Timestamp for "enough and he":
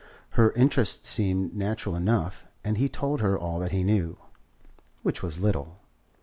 1.95-2.89